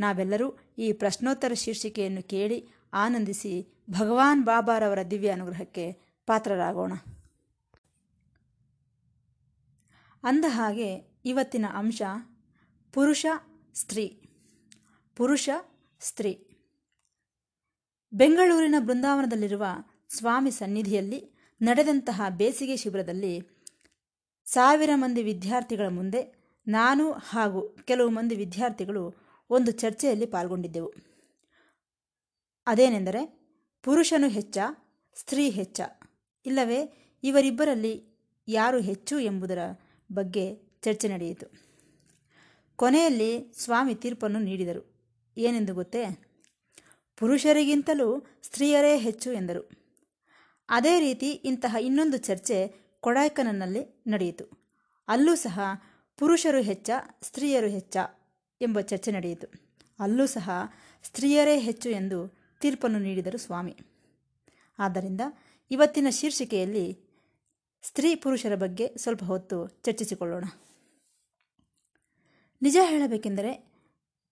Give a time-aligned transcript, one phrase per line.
[0.00, 5.92] ನಾವೆಲ್ಲರೂ ಈ ಪ್ರಶ್ನೋತ್ತರ ಶೀರ್ಷಿಕೆಯನ್ನು ಕೇಳಿ ಆನಂದಿಸಿ ಭಗವಾನ್ ಬಾಬಾರವರ ದಿವ್ಯ ಅನುಗ್ರಹಕ್ಕೆ
[6.26, 6.92] ಪಾತ್ರರಾಗೋಣ.
[10.22, 12.02] ಅಂದ ಹಾಗೆ ಇವತ್ತಿನ ಅಂಶ,
[12.92, 13.26] ಪುರುಷ,
[13.74, 14.22] ಸ್ತ್ರೀ.
[15.16, 15.50] ಪುರುಷ,
[16.00, 16.44] ಸ್ತ್ರೀ.
[18.12, 19.64] ಬೆಂಗಳೂರಿನ ಬೃಂದಾವನದಲ್ಲಿರುವ
[20.08, 23.48] ಸ್ವಾಮಿ ಸನ್ನಿಧಿಯಲ್ಲಿ ನಡೆದಂತಹ ಬೇಸಿಗೆ ಶಿಬಿರದಲ್ಲಿ
[24.44, 26.38] ಸಾವಿರ ಮಂದಿ ವಿದ್ಯಾರ್ಥಿಗಳ ಮುಂದೆ
[26.68, 30.92] ನಾನು ಹಾಗೂ ಕೆಲವು ಮಂದಿ ವಿದ್ಯಾರ್ಥಿಗಳು ಒಂದು ಚರ್ಚೆಯಲ್ಲಿ ಪಾಲ್ಗೊಂಡಿದ್ದೆವು.
[32.66, 33.40] ಅದೇನೆಂದರೆ,
[33.82, 34.58] ಪುರುಷನು ಹೆಚ್ಚ,
[35.14, 35.80] ಸ್ತ್ರೀ ಹೆಚ್ಚ.
[36.46, 38.08] ಇಲ್ಲವೇ, ಇವರಿಬ್ಬರಲ್ಲಿ
[38.48, 39.58] ಯಾರು ಹೆಚ್ಚು ಎಂಬುದರ
[40.12, 41.68] ಬಗ್ಗೆ ಚರ್ಚೆ ನಡೆಯಿತು.
[42.76, 44.98] ಕೊನೆಯಲ್ಲಿ ಸ್ವಾಮಿ ತೀರ್ಪನ್ನು ನೀಡಿದರು.
[45.36, 46.04] ಏನೆಂದು ಗೊತ್ತೇ?
[47.16, 49.70] ಪುರುಷರಿಗಿಂತಲೂ ಸ್ತ್ರೀಯರೇ ಹೆಚ್ಚು ಎಂದರು.
[50.68, 54.74] ಅದೇ ರೀತಿ ಇಂತಹ ಇನ್ನೊಂದು ಚರ್ಚೆ ಕೊಡಾಯ್ಕನಲ್ಲಿ ನಡೆಯಿತು.
[55.08, 55.60] ಅಲ್ಲೂ ಸಹ
[56.16, 56.90] ಪುರುಷರು ಹೆಚ್ಚ,
[57.22, 57.96] ಸ್ತ್ರೀಯರು ಹೆಚ್ಚ.
[58.60, 59.46] ಎಂಬ ಚರ್ಚೆ ನಡೆಯಿತು.
[60.00, 60.50] ಅಲ್ಲೂ ಸಹ
[61.02, 63.76] ಸ್ತ್ರೀಯರೇ ಹೆಚ್ಚು ಎಂದು ತೀರ್ಪನ್ನು ನೀಡಿದರು ಸ್ವಾಮಿ.
[64.78, 65.20] ಆದ್ದರಿಂದ
[65.70, 66.98] ಇವತ್ತಿನ ಶೀರ್ಷಿಕೆಯಲ್ಲಿ
[67.82, 70.44] ಸ್ತ್ರೀ ಪುರುಷರ ಬಗ್ಗೆ ಸ್ವಲ್ಪ ಹೊತ್ತು ಚರ್ಚಿಸಿಕೊಳ್ಳೋಣ.
[72.62, 73.52] ನಿಜ ಹೇಳಬೇಕೆಂದರೆ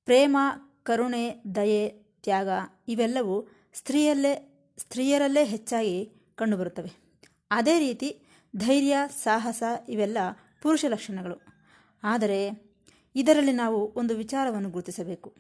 [0.05, 0.37] ಪ್ರೇಮ,
[0.83, 1.89] ಕರುಣೆ, ದಯೆ,
[2.23, 2.49] ತ್ಯಾಗ
[2.89, 7.23] ಇವೆಲ್ಲವೂ ಸ್ತ್ರೀಯಲ್ಲೇ, ಸ್ತ್ರೀಯರಲ್ಲೇ ಹೆಚ್ಚಾಗಿ ಕಂಡುಬರುತ್ತವೆ.
[7.51, 8.21] ಅದೇ ರೀತಿ
[8.57, 10.19] ಧೈರ್ಯ, ಸಾಹಸ ಇವೆಲ್ಲ
[10.63, 11.43] ಪುರುಷ ಲಕ್ಷಣಗಳು.
[12.03, 12.66] ಆದರೆ
[13.17, 15.35] ಇದರಲ್ಲಿ ನಾವು ಒಂದು ವಿಚಾರವನ್ನು ಗುರುತಿಸಬೇಕು.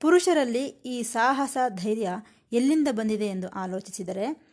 [0.00, 2.08] ಪುರುಷರಲ್ಲಿ ಈ ಸಾಹಸ, ಧೈರ್ಯ
[2.52, 4.50] ಎಲ್ಲಿಂದ ಬಂದಿದೆ ಎಂದು ಆಲೋಚಿಸಿದರೆ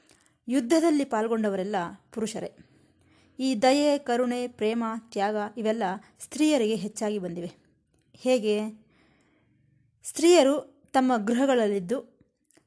[0.48, 1.76] ಯುದ್ಧದಲ್ಲಿ ಪಾಲ್ಗೊಂಡವರೆಲ್ಲ
[2.12, 2.54] ಪುರುಷರೇ.
[3.40, 5.84] ಈ ದಯೆ, ಕರುಣೆ, ಪ್ರೇಮ, ತ್ಯಾಗ ಇವೆಲ್ಲ
[6.20, 7.52] ಸ್ತ್ರೀಯರಿಗೆ ಹೆಚ್ಚಾಗಿ ಬಂದಿವೆ.
[8.14, 8.60] ಹೇಗೆ?
[10.04, 12.02] ಸ್ತ್ರೀಯರು ತಮ್ಮ ಗೃಹಗಳಲ್ಲಿದ್ದು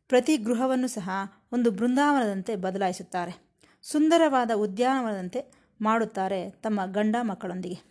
[0.09, 1.11] ಪ್ರತಿ ಗೃಹವನ್ನು ಸಹ
[1.53, 3.51] ಒಂದು ಬೃಂದಾವನದಂತೆ ಬದಲಾಯಿಸುತ್ತಾರೆ.
[3.83, 7.90] ಸುಂದರವಾದ ಉದ್ಯಾನವನದಂತೆ ಮಾಡುತ್ತಾರೆ ತಮ್ಮ ಗಂಡ ಮಕ್ಕಳೊಂದಿಗೆ.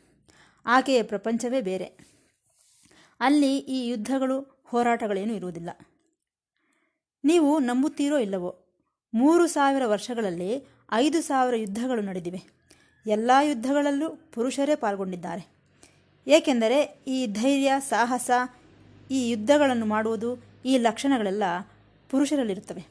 [0.72, 1.86] ಆಕೆಯ ಪ್ರಪಂಚವೇ ಬೇರೆ.
[3.20, 5.70] ಅಲ್ಲಿ ಈ ಯುದ್ಧಗಳು, ಹೋರಾಟಗಳೇನೂ ಇರುವುದಿಲ್ಲ.
[7.24, 8.66] ನೀವು ನಂಬುತ್ತೀರೋ ಇಲ್ಲವೋ,
[9.14, 12.42] ಮೂರು ಸಾವಿರ ವರ್ಷಗಳಲ್ಲಿ ಐದು ಸಾವಿರ ಯುದ್ಧಗಳು ನಡೆದಿವೆ.
[13.06, 15.48] ಎಲ್ಲ ಯುದ್ಧಗಳಲ್ಲೂ ಪುರುಷರೇ ಪಾಲ್ಗೊಂಡಿದ್ದಾರೆ.
[16.28, 18.32] ಏಕೆಂದರೆ ಈ ಧೈರ್ಯ, ಸಾಹಸ,
[19.12, 21.44] ಈ ಯುದ್ಧಗಳನ್ನು ಮಾಡುವುದು, ಈ ಲಕ್ಷಣಗಳೆಲ್ಲ
[22.10, 22.86] ಪುರುಷರಲ್ಲಿರುತ್ತವೆ.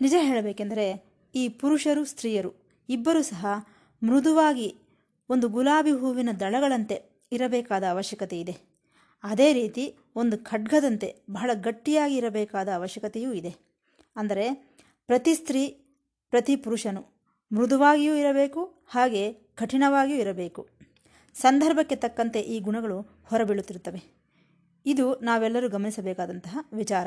[0.00, 1.04] ನಿಜ ಹೇಳಬೇಕೆಂದರೆ
[1.34, 2.54] ಈ ಪುರುಷರು, ಸ್ತ್ರೀಯರು
[2.88, 3.46] ಇಬ್ಬರೂ ಸಹ
[4.02, 4.81] ಮೃದುವಾಗಿ
[5.30, 8.72] ಒಂದು ಗುಲಾಬಿ ಹೂವಿನ ದಳಗಳಂತೆ ಇರಬೇಕಾದ ಅವಶ್ಯಕತೆ ಇದೆ.
[9.22, 13.56] ಅದೇ ರೀತಿ ಒಂದು ಖಡ್ಗದಂತೆ ಬಹಳ ಗಟ್ಟಿಯಾಗಿ ಇರಬೇಕಾದ ಅವಶ್ಯಕತೆಯೂ ಇದೆ.
[14.16, 14.54] ಅಂದರೆ
[15.06, 15.68] ಪ್ರತಿ ಸ್ತ್ರೀ,
[16.30, 17.12] ಪ್ರತಿ ಪುರುಷನು
[17.52, 20.68] ಮೃದುವಾಗಿಯೂ ಇರಬೇಕು, ಹಾಗೆ ಕಠಿಣವಾಗಿಯೂ ಇರಬೇಕು.
[21.34, 24.22] ಸಂದರ್ಭಕ್ಕೆ ತಕ್ಕಂತೆ ಈ ಗುಣಗಳು ಹೊರಬೀಳುತ್ತಿರುತ್ತವೆ.
[24.86, 27.06] ಇದು ನಾವೆಲ್ಲರೂ ಗಮನಿಸಬೇಕಾದಂತಹ ವಿಚಾರ.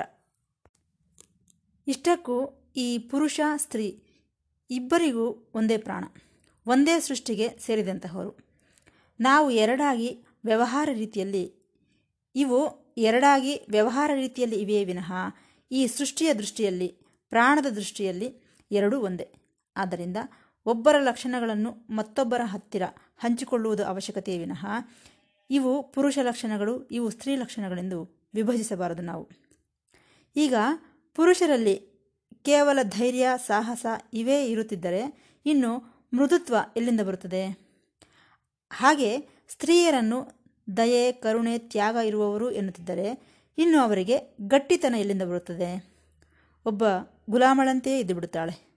[1.88, 4.04] ಇಷ್ಟಕ್ಕೂ ಈ ಪುರುಷ, ಸ್ತ್ರೀ
[4.70, 6.04] ಇಬ್ಬರಿಗೂ ಒಂದೇ ಪ್ರಾಣ.
[6.68, 8.38] ಒಂದೇ ಸೃಷ್ಟಿಗೆ ಸೇರಿದಂತಹವರು.
[9.20, 11.54] ನಾವು ಎರಡಾಗಿ ವ್ಯವಹಾರ ರೀತಿಯಲ್ಲಿ,
[12.36, 15.14] ಇವು ಎರಡಾಗಿ ವ್ಯವಹಾರ ರೀತಿಯಲ್ಲಿ ಇವೆಯೇ ವಿನಃ,
[15.72, 16.88] ಈ ಸೃಷ್ಟಿಯ ದೃಷ್ಟಿಯಲ್ಲಿ,
[17.30, 19.34] ಪ್ರಾಣದ ದೃಷ್ಟಿಯಲ್ಲಿ ಎರಡೂ ಒಂದೇ.
[19.78, 20.18] ಆದ್ದರಿಂದ
[20.66, 22.84] ಒಬ್ಬರ ಲಕ್ಷಣಗಳನ್ನು ಮತ್ತೊಬ್ಬರ ಹತ್ತಿರ
[23.18, 24.66] ಹಂಚಿಕೊಳ್ಳುವುದು ಅವಶ್ಯಕತೆಯೇ ವಿನಃ,
[25.50, 29.30] ಇವು ಪುರುಷ ಲಕ್ಷಣಗಳು, ಇವು ಸ್ತ್ರೀ ಲಕ್ಷಣಗಳೆಂದು ವಿಭಜಿಸಬಾರದು ನಾವು.
[30.36, 30.54] ಈಗ
[31.16, 31.76] ಪುರುಷರಲ್ಲಿ
[32.44, 37.60] ಕೇವಲ ಧೈರ್ಯ, ಸಾಹಸ ಇವೇ ಇರುತ್ತಿದ್ದರೆ, ಇನ್ನು ಮೃದುತ್ವ ಎಲ್ಲಿಂದ ಬರುತ್ತದೆ?
[38.72, 39.18] ಹಾಗೆ
[39.50, 40.32] ಸ್ತ್ರೀಯರನ್ನು
[40.78, 45.96] ದಯೆ, ಕರುಣೆ, ತ್ಯಾಗ ಇರುವವರು ಎನ್ನುತ್ತಿದ್ದರೆ ಇನ್ನು ಅವರಿಗೆ ಗಟ್ಟಿತನ ಎಲ್ಲಿಂದ ಬರುತ್ತದೆ?
[46.66, 46.84] ಒಬ್ಬ
[47.30, 48.76] ಗುಲಾಮಳಂತೆಯೇ ಇದ್ದು ಬಿಡುತ್ತಾಳೆ.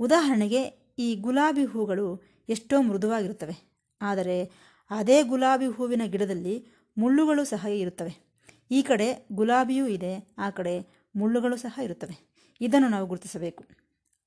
[0.00, 0.62] ಉದಾಹರಣೆಗೆ
[0.98, 3.70] ಈ ಗುಲಾಬಿ ಹೂಗಳು ಎಷ್ಟೋ ಮೃದುವಾಗಿರುತ್ತವೆ.
[4.02, 4.50] ಆದರೆ
[4.90, 6.66] ಅದೇ ಗುಲಾಬಿ ಹೂವಿನ ಗಿಡದಲ್ಲಿ
[6.98, 8.30] ಮುಳ್ಳುಗಳು ಸಹ ಇರುತ್ತವೆ.
[8.70, 12.30] ಈ ಕಡೆ ಗುಲಾಬಿಯೂ ಇದೆ, ಆ ಕಡೆ ಮುಳ್ಳುಗಳು ಸಹ ಇರುತ್ತವೆ.
[12.60, 13.64] ಇದನ್ನು ನಾವು ಗುರುತಿಸಬೇಕು.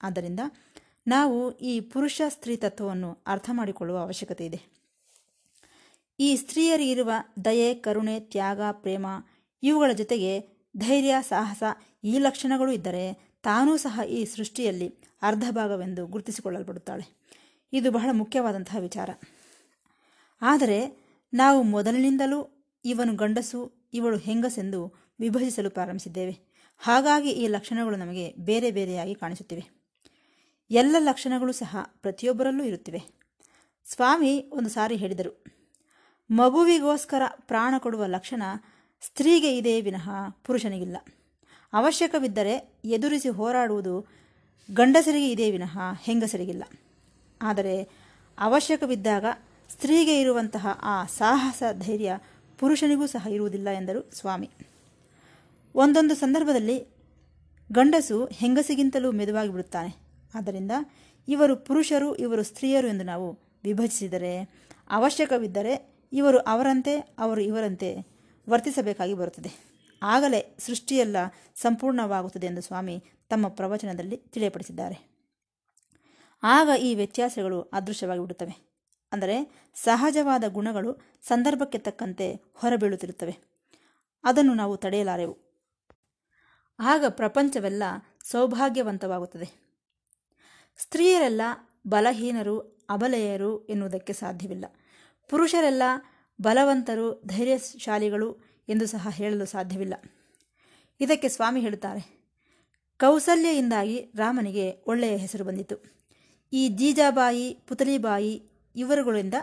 [0.04, 0.40] ಆದ್ದರಿಂದ
[1.08, 4.62] ನಾವು ಈ ಪುರುಷ ಸ್ತ್ರೀ ತತ್ವವನ್ನು ಅರ್ಥ ಮಾಡಿಕೊಳ್ಳುವ ಅವಶ್ಯಕತೆ ಇದೆ.
[6.20, 7.12] ಈ ಸ್ತ್ರೀಯರಿಗಿರುವ
[7.46, 9.06] ದಯೆ, ಕರುಣೆ, ತ್ಯಾಗ, ಪ್ರೇಮ
[9.64, 10.40] ಇವುಗಳ ಜೊತೆಗೆ
[10.78, 11.64] ಧೈರ್ಯ, ಸಾಹಸ
[12.04, 14.90] ಈ ಲಕ್ಷಣಗಳು ಇದ್ದರೆ ತಾನೂ ಸಹ ಈ ಸೃಷ್ಟಿಯಲ್ಲಿ
[15.22, 17.24] ಅರ್ಧ ಭಾಗವೆಂದು ಗುರುತಿಸಿಕೊಳ್ಳಲ್ಪಡುತ್ತಾಳೆ.
[17.74, 19.10] ಇದು ಬಹಳ ಮುಖ್ಯವಾದಂತಹ ವಿಚಾರ.
[20.42, 21.04] ಆದರೆ
[21.34, 26.40] ನಾವು ಮೊದಲಿನಿಂದಲೂ ಇವನು ಗಂಡಸು, ಇವಳು ಹೆಂಗಸೆಂದು ವಿಭಜಿಸಲು ಪ್ರಾರಂಭಿಸಿದ್ದೇವೆ.
[26.78, 29.83] ಹಾಗಾಗಿ ಈ ಲಕ್ಷಣಗಳು ನಮಗೆ ಬೇರೆ ಬೇರೆಯಾಗಿ ಕಾಣಿಸುತ್ತಿವೆ.
[30.72, 33.02] ಎಲ್ಲ ಲಕ್ಷಣಗಳು ಸಹ ಪ್ರತಿಯೊಬ್ಬರಲ್ಲೂ ಇರುತ್ತಿವೆ.
[33.86, 35.44] ಸ್ವಾಮಿ ಒಂದು ಸಾರಿ ಹೇಳಿದರು,
[36.32, 38.44] ಮಗುವಿಗೋಸ್ಕರ ಪ್ರಾಣ ಕೊಡುವ ಲಕ್ಷಣ
[39.02, 40.98] ಸ್ತ್ರೀಗೆ ಇದೆ ವಿನಃ ಪುರುಷನಿಗಿಲ್ಲ.
[41.74, 44.08] ಅವಶ್ಯಕವಿದ್ದರೆ ಎದುರಿಸಿ ಹೋರಾಡುವುದು
[44.74, 46.64] ಗಂಡಸರಿಗೆ ಇದೇ ವಿನಃ ಹೆಂಗಸರಿಗಿಲ್ಲ.
[47.42, 47.84] ಆದರೆ
[48.40, 49.26] ಅವಶ್ಯಕವಿದ್ದಾಗ
[49.70, 52.18] ಸ್ತ್ರೀಗೆ ಇರುವಂತಹ ಆ ಸಾಹಸ, ಧೈರ್ಯ
[52.60, 54.50] ಪುರುಷನಿಗೂ ಸಹ ಇರುವುದಿಲ್ಲ ಎಂದರು ಸ್ವಾಮಿ.
[55.76, 56.78] ಒಂದೊಂದು ಸಂದರ್ಭದಲ್ಲಿ
[57.72, 60.03] ಗಂಡಸು ಹೆಂಗಸಿಗಿಂತಲೂ ಮೆದುವಾಗಿ ಬಿಡುತ್ತಾನೆ.
[60.36, 60.72] ಆದ್ದರಿಂದ
[61.28, 64.50] ಇವರು ಪುರುಷರು, ಇವರು ಸ್ತ್ರೀಯರು ಎಂದು ನಾವು ವಿಭಜಿಸಿದರೆ
[64.90, 67.96] ಅವಶ್ಯಕವಿದ್ದರೆ ಇವರು ಅವರಂತೆ, ಅವರು ಇವರಂತೆ
[68.50, 69.74] ವರ್ತಿಸಬೇಕಾಗಿ ಬರುತ್ತದೆ.
[70.04, 71.18] ಆಗಲೇ ಸೃಷ್ಟಿಯೆಲ್ಲ
[71.56, 75.14] ಸಂಪೂರ್ಣವಾಗುತ್ತದೆ ಎಂದು ಸ್ವಾಮಿ ತಮ್ಮ ಪ್ರವಚನದಲ್ಲಿ ತಿಳಿಯಪಡಿಸಿದ್ದಾರೆ.
[76.44, 78.74] ಆಗ ಈ ವ್ಯತ್ಯಾಸಗಳು ಅದೃಶ್ಯವಾಗಿ ಬಿಡುತ್ತವೆ.
[79.12, 83.38] ಅಂದರೆ ಸಹಜವಾದ ಗುಣಗಳು ಸಂದರ್ಭಕ್ಕೆ ತಕ್ಕಂತೆ ಹೊರಬೀಳುತ್ತಿರುತ್ತವೆ.
[84.24, 85.38] ಅದನ್ನು ನಾವು ತಡೆಯಲಾರೆವು.
[86.80, 87.84] ಆಗ ಪ್ರಪಂಚವೆಲ್ಲ
[88.24, 89.63] ಸೌಭಾಗ್ಯವಂತವಾಗುತ್ತದೆ.
[90.78, 91.42] ಸ್ತ್ರೀಯರೆಲ್ಲ
[91.88, 92.60] ಬಲಹೀನರು,
[92.90, 94.66] ಅಬಲೆಯರು ಎನ್ನುವುದಕ್ಕೆ ಸಾಧ್ಯವಿಲ್ಲ.
[95.30, 95.84] ಪುರುಷರೆಲ್ಲ
[96.42, 98.38] ಬಲವಂತರು, ಧೈರ್ಯಶಾಲಿಗಳು
[98.70, 99.94] ಎಂದು ಸಹ ಹೇಳಲು ಸಾಧ್ಯವಿಲ್ಲ.
[101.00, 102.24] ಇದಕ್ಕೆ ಸ್ವಾಮಿ ಹೇಳುತ್ತಾರೆ,
[103.00, 105.76] ಕೌಸಲ್ಯೆಯಿಂದಾಗಿ ರಾಮನಿಗೆ ಒಳ್ಳೆಯ ಹೆಸರು ಬಂದಿತು.
[106.54, 108.44] ಈ ಜೀಜಾಬಾಯಿ, ಪುತಲಿಬಾಯಿ
[108.76, 109.34] ಇವರುಗಳಿಂದ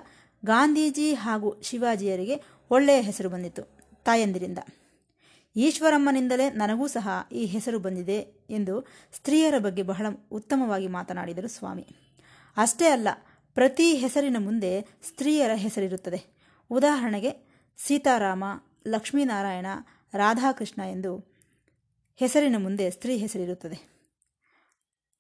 [0.45, 3.63] ಗಾಂಧೀಜಿ ಹಾಗೂ ಶಿವಾಜಿಯರಿಗೆ ಒಳ್ಳೆಯ ಹೆಸರು ಬಂದಿತು,
[4.05, 4.59] ತಾಯಂದಿರಿಂದ.
[5.57, 11.87] ಈಶ್ವರಮ್ಮನಿಂದಲೇ ನನಗೂ ಸಹ ಈ ಹೆಸರು ಬಂದಿದೆ ಎಂದು ಸ್ತ್ರೀಯರ ಬಗ್ಗೆ ಬಹಳ ಉತ್ತಮವಾಗಿ ಮಾತನಾಡಿದರು ಸ್ವಾಮಿ.
[12.57, 13.09] ಅಷ್ಟೇ ಅಲ್ಲ,
[13.55, 16.41] ಪ್ರತಿ ಹೆಸರಿನ ಮುಂದೆ ಸ್ತ್ರೀಯರ ಹೆಸರಿರುತ್ತದೆ.
[16.71, 18.45] ಉದಾಹರಣೆಗೆ, ಸೀತಾರಾಮ,
[18.87, 19.67] ಲಕ್ಷ್ಮೀನಾರಾಯಣ,
[20.15, 21.41] ರಾಧಾಕೃಷ್ಣ ಎಂದು
[22.17, 23.91] ಹೆಸರಿನ ಮುಂದೆ ಸ್ತ್ರೀ ಹೆಸರಿರುತ್ತದೆ.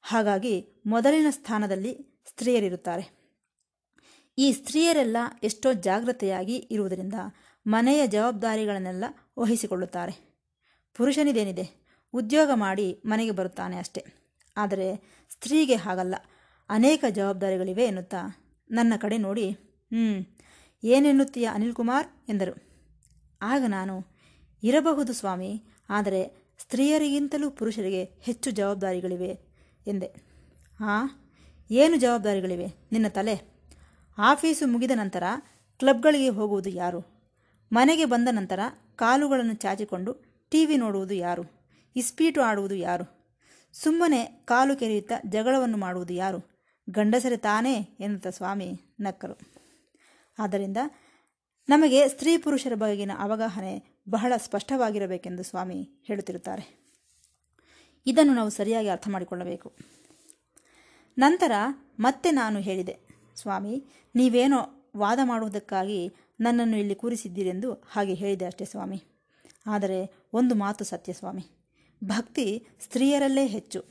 [0.02, 3.20] ಹಾಗಾಗಿ ಮೊದಲಿನ ಸ್ಥಾನದಲ್ಲಿ ಸ್ತ್ರೀಯರಿರುತ್ತಾರೆ.
[4.38, 7.14] ಈ ಸ್ತ್ರೀಯರೆಲ್ಲ ಎಷ್ಟೋ ಜಾಗ್ರತೆಯಾಗಿ ಇರುವುದರಿಂದ
[7.70, 9.04] ಮನೆಯ ಜವಾಬ್ದಾರಿಗಳನ್ನೆಲ್ಲ
[9.38, 10.36] ವಹಿಸಿಕೊಳ್ಳುತ್ತಾರೆ.
[10.96, 11.86] ಪುರುಷನಿದೇನಿದೆ?
[12.12, 14.04] ಉದ್ಯೋಗ ಮಾಡಿ ಮನೆಗೆ ಬರುತ್ತಾನೆ ಅಷ್ಟೆ.
[14.56, 14.96] ಆದರೆ
[15.30, 16.14] ಸ್ತ್ರೀಗೆ ಹಾಗಲ್ಲ.
[16.70, 18.18] ಅನೇಕ ಜವಾಬ್ದಾರಿಗಳಿವೆ ಎನ್ನುತ್ತಾ
[18.70, 19.50] ನನ್ನ ಕಡೆ ನೋಡಿ.
[19.50, 20.38] ಹ್ಞೂ
[20.84, 22.06] ಏನೆನ್ನುತ್ತೀಯ ಅನಿಲ್ ಕುಮಾರ್?
[22.28, 22.62] ಎಂದರು.
[23.42, 24.06] ಆಗ ನಾನು,
[24.62, 29.38] ಇರಬಹುದು ಸ್ವಾಮಿ, ಆದರೆ ಸ್ತ್ರೀಯರಿಗಿಂತಲೂ ಪುರುಷರಿಗೆ ಹೆಚ್ಚು ಜವಾಬ್ದಾರಿಗಳಿವೆ
[29.86, 30.06] ಎಂದೆ.
[30.80, 31.30] ಹಾಂ
[31.70, 32.66] ಏನು ಜವಾಬ್ದಾರಿಗಳಿವೆ?
[32.66, 33.64] ನಿನ್ನ ತಲೆ.
[34.18, 35.22] ಆಫೀಸು ಮುಗಿದ ನಂತರ
[35.78, 37.19] ಕ್ಲಬ್ಗಳಿಗೆ ಹೋಗುವುದು ಯಾರು?
[37.72, 38.60] ಮನೆಗೆ ಬಂದ ನಂತರ
[38.96, 40.12] ಕಾಲುಗಳನ್ನು ಚಾಚಿಕೊಂಡು
[40.50, 41.42] ಟಿ ವಿ ನೋಡುವುದು ಯಾರು?
[41.96, 43.04] ಇಸ್ಪೀಟು ಆಡುವುದು ಯಾರು?
[43.72, 46.50] ಸುಮ್ಮನೆ ಕಾಲು ಕೆರೆಯುತ್ತಾ ಜಗಳವನ್ನು ಮಾಡುವುದು ಯಾರು?
[46.90, 49.38] ಗಂಡಸರೆ ತಾನೇ ಎನ್ನುತ್ತ ಸ್ವಾಮಿ ನಕ್ಕರು.
[50.38, 50.76] ಆದ್ದರಿಂದ
[51.68, 56.80] ನಮಗೆ ಸ್ತ್ರೀ ಪುರುಷರ ಬಗೆಗಿನ ಅವಗಾಹನೆ ಬಹಳ ಸ್ಪಷ್ಟವಾಗಿರಬೇಕೆಂದು ಸ್ವಾಮಿ ಹೇಳುತ್ತಿರುತ್ತಾರೆ.
[58.06, 59.72] ಇದನ್ನು ನಾವು ಸರಿಯಾಗಿ ಅರ್ಥ ಮಾಡಿಕೊಳ್ಳಬೇಕು.
[61.18, 61.52] ನಂತರ
[62.00, 62.96] ಮತ್ತೆ ನಾನು ಹೇಳಿದೆ,
[63.36, 63.84] ಸ್ವಾಮಿ,
[64.14, 69.02] ನೀವೇನೋ ವಾದ ಮಾಡುವುದಕ್ಕಾಗಿ ನನ್ನನ್ನು ಇಲ್ಲಿ ಕೂರಿಸಿದ್ದೀರೆಂದು ಹಾಗೆ ಹೇಳಿದೆ ಅಷ್ಟೇ ಸ್ವಾಮಿ.
[69.66, 71.42] ಆದರೆ ಒಂದು ಮಾತು ಸತ್ಯ ಸ್ವಾಮಿ.
[72.04, 73.84] ಭಕ್ತಿ ಸ್ತ್ರೀಯರಲ್ಲೇ ಹೆಚ್ಚು.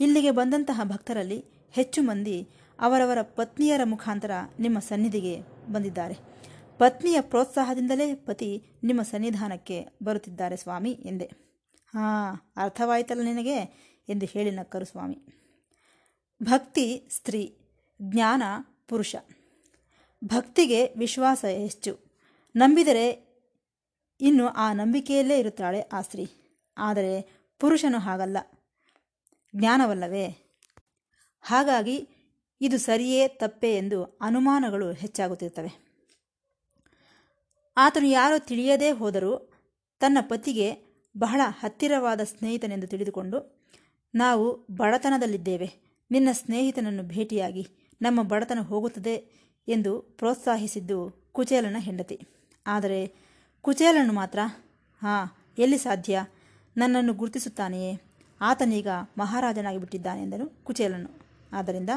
[0.00, 2.48] ಇಲ್ಲಿಗೆ ಬಂದಂತಹ ಭಕ್ತರಲ್ಲಿ ಹೆಚ್ಚು ಮಂದಿ
[2.80, 5.40] ಅವರವರ ಪತ್ನಿಯರ ಮುಖಾಂತರ ನಿಮ್ಮ ಸನ್ನಿಧಿಗೆ
[5.72, 6.18] ಬಂದಿದ್ದಾರೆ.
[6.78, 11.24] ಪತ್ನಿಯ ಪ್ರೋತ್ಸಾಹದಿಂದಲೇ ಪತಿ ನಿಮ್ಮ ಸನ್ನಿಧಾನಕ್ಕೆ ಬರುತ್ತಿದ್ದಾರೆ ಸ್ವಾಮಿ ಎಂದೆ.
[11.94, 13.56] ಹಾಂ, ಅರ್ಥವಾಯಿತಲ್ಲ ನಿನಗೆ
[14.08, 15.18] ಎಂದು ಹೇಳಿ ನಕ್ಕರು ಸ್ವಾಮಿ.
[16.42, 17.58] ಭಕ್ತಿ ಸ್ತ್ರೀ,
[18.02, 18.42] ಜ್ಞಾನ
[18.88, 19.16] ಪುರುಷ.
[20.24, 21.98] ಭಕ್ತಿಗೆ ವಿಶ್ವಾಸ ಹೆಚ್ಚು.
[22.56, 23.30] ನಂಬಿದರೆ
[24.20, 26.28] ಇನ್ನು ಆ ನಂಬಿಕೆಯಲ್ಲೇ ಇರುತ್ತಾಳೆ ಆ ಸ್ತ್ರೀ.
[26.78, 28.36] ಆದರೆ ಪುರುಷನು ಹಾಗಲ್ಲ.
[29.56, 30.56] ಜ್ಞಾನವಲ್ಲವೇ?
[31.40, 32.08] ಹಾಗಾಗಿ
[32.60, 35.90] ಇದು ಸರಿಯೇ ತಪ್ಪೇ ಎಂದು ಅನುಮಾನಗಳು ಹೆಚ್ಚಾಗುತ್ತಿರುತ್ತವೆ.
[37.76, 39.52] ಆತನು ಯಾರೋ ತಿಳಿಯದೇ ಹೋದರೂ
[40.00, 43.68] ತನ್ನ ಪತಿಗೆ ಬಹಳ ಹತ್ತಿರವಾದ ಸ್ನೇಹಿತನೆಂದು ತಿಳಿದುಕೊಂಡು,
[44.14, 45.70] ನಾವು ಬಡತನದಲ್ಲಿದ್ದೇವೆ.
[46.10, 47.66] ನಿನ್ನ ಸ್ನೇಹಿತನನ್ನು ಭೇಟಿಯಾಗಿ.
[48.02, 49.40] ನಮ್ಮ ಬಡತನ ಹೋಗುತ್ತದೆ.
[49.68, 52.26] ಎಂದು ಪ್ರೋತ್ಸಾಹಿಸಿದ್ದು ಕುಚೇಲನ ಹೆಂಡತಿ.
[52.66, 53.14] ಆದರೆ
[53.62, 54.38] ಕುಚೇಲನು ಮಾತ್ರ,
[55.02, 56.24] ಹಾಂ, ಎಲ್ಲಿ ಸಾಧ್ಯ?
[56.76, 58.00] ನನ್ನನ್ನು ಗುರುತಿಸುತ್ತಾನೆಯೇ?
[58.40, 58.88] ಆತನೀಗ
[59.18, 61.10] ಮಹಾರಾಜನಾಗಿ ಬಿಟ್ಟಿದ್ದಾನೆ ಎಂದನು ಕುಚೇಲನು.
[61.52, 61.90] ಆದ್ದರಿಂದ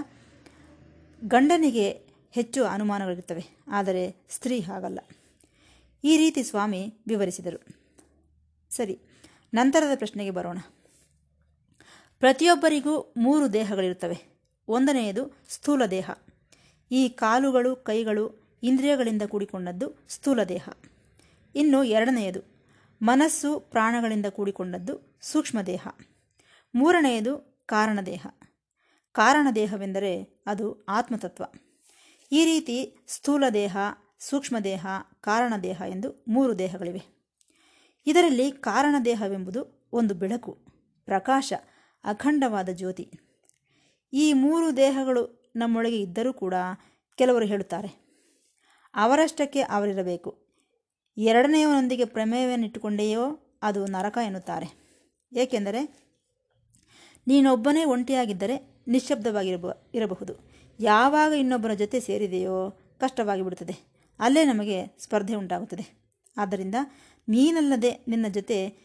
[1.23, 1.89] ಗಂಡನಿಗೆ
[2.31, 4.99] ಹೆಚ್ಚು ಅನುಮಾನಗಳಿರುತ್ತವೆ, ಆದರೆ ಸ್ತ್ರೀ ಹಾಗಲ್ಲ.
[6.03, 7.59] ಈ ರೀತಿ ಸ್ವಾಮಿ ವಿವರಿಸಿದರು.
[8.69, 8.99] ಸರಿ,
[9.53, 10.57] ನಂತರದ ಪ್ರಶ್ನೆಗೆ ಬರೋಣ.
[12.19, 14.41] ಪ್ರತಿಯೊಬ್ಬರಿಗೂ ಮೂರು ದೇಹಗಳಿರುತ್ತವೆ.
[14.67, 16.11] ಒಂದನೆಯದು ಸ್ಥೂಲ ದೇಹ.
[16.91, 20.69] ಈ ಕಾಲುಗಳು, ಕೈಗಳು ಇಂದ್ರಿಯಗಳಿಂದ ಕೂಡಿಕೊಂಡದ್ದು ಸ್ಥೂಲ ದೇಹ
[21.55, 22.39] ಇನ್ನು ಎರಡನೆಯದು,
[23.01, 25.87] ಮನಸ್ಸು ಪ್ರಾಣಗಳಿಂದ ಕೂಡಿಕೊಂಡದ್ದು ಸೂಕ್ಷ್ಮ ದೇಹ
[26.75, 28.27] ಮೂರನೆಯದು, ಕಾರಣದೇಹ.
[29.11, 31.43] ಕಾರಣದೇಹವೆಂದರೆ ಅದು ಆತ್ಮತತ್ವ.
[32.31, 33.77] ಈ ರೀತಿ ಸ್ಥೂಲ ದೇಹ
[34.19, 34.85] ಸೂಕ್ಷ್ಮ ದೇಹ
[35.21, 37.01] ಕಾರಣದೇಹ ಎಂದು ಮೂರು ದೇಹಗಳಿವೆ.
[38.07, 40.57] ಇದರಲ್ಲಿ ಕಾರಣದೇಹವೆಂಬುದು ಒಂದು ಬೆಳಕು,
[41.05, 41.53] ಪ್ರಕಾಶ,
[42.03, 43.11] ಅಖಂಡವಾದ ಜ್ಯೋತಿ.
[44.13, 46.53] ಈ ಮೂರು ದೇಹಗಳು ನಮ್ಮೊಳಗೆ ಇದ್ದರೂ ಕೂಡ
[47.15, 48.03] ಕೆಲವರು ಹೇಳುತ್ತಾರೆ.
[48.95, 50.43] ಅವರಷ್ಟಕ್ಕೆ ಅವರಿರಬೇಕು.
[51.17, 54.83] ಎರಡನೆಯವನೊಂದಿಗೆ ಪ್ರಮೇಯವನ್ನಿಟ್ಟುಕೊಂಡೆಯೋ ಅದು ನರಕ ಎನ್ನುತ್ತಾರೆ.
[55.33, 56.03] ಏಕೆಂದರೆ
[57.27, 60.33] ನೀನೊಬ್ಬನೇ ಒಂಟಿಯಾಗಿದ್ದರೆ ನಿಶ್ಶಬ್ದವಾಗಿರಬ, ಇರಬಹುದು.
[60.79, 62.69] ಯಾವಾಗ ಇನ್ನೊಬ್ಬರ ಜೊತೆ ಸೇರಿದೆಯೋ
[62.99, 63.75] ಕಷ್ಟವಾಗಿ ಬಿಡುತ್ತದೆ
[64.19, 66.03] ಅಲ್ಲೇ ನಮಗೆ ಸ್ಪರ್ಧೆ ಉಂಟಾಗುತ್ತದೆ.
[66.37, 66.75] ಆದ್ದರಿಂದ
[67.29, 68.83] ನೀನಲ್ಲದೆ ನಿನ್ನ ಜೊತೆ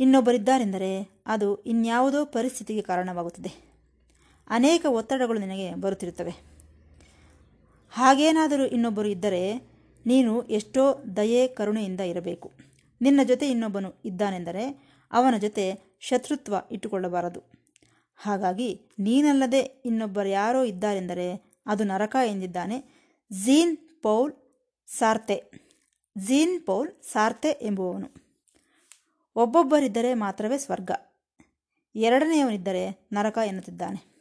[0.00, 3.67] ಇನ್ನೊಬ್ಬರಿದ್ದಾರೆಂದರೆ ಅದು ಇನ್ಯಾವುದೋ ಪರಿಸ್ಥಿತಿಗೆ ಕಾರಣವಾಗುತ್ತದೆ.
[4.48, 6.30] ಅನೇಕ ಒತ್ತಡಗಳು ನಿನಗೆ ಬರುತ್ತಿರುತ್ತವೆ.
[7.90, 9.56] ಹಾಗೇನಾದರೂ ಇನ್ನೊಬ್ಬರು ಇದ್ದರೆ
[10.06, 12.52] ನೀನು ಎಷ್ಟೋ ದಯೆ, ಕರುಣೆಯಿಂದ ಇರಬೇಕು.
[13.00, 17.42] ನಿನ್ನ ಜೊತೆ ಇನ್ನೊಬ್ಬನು ಇದ್ದಾನೆಂದರೆ ಅವನ ಜೊತೆ ಶತ್ರುತ್ವ ಇಟ್ಟುಕೊಳ್ಳಬಾರದು.
[18.16, 23.08] ಹಾಗಾಗಿ ನೀನಲ್ಲದೆ ಇನ್ನೊಬ್ಬರು ಯಾರೋ ಇದ್ದಾರೆಂದರೆ ಅದು ನರಕ ಎಂದಿದ್ದಾನೆ.
[23.32, 24.32] ಝೀನ್ ಪೌಲ್
[24.86, 25.68] ಸಾರ್ತೆ
[26.18, 28.08] ಝೀನ್ ಪೌಲ್ ಸಾರ್ತೆ ಎಂಬುವವನು.
[29.36, 30.90] ಒಬ್ಬೊಬ್ಬರಿದ್ದರೆ ಮಾತ್ರವೇ ಸ್ವರ್ಗ.
[31.94, 34.17] ಎರಡನೆಯವನಿದ್ದರೆ ನರಕ ಎನ್ನುತ್ತಿದ್ದಾನೆ.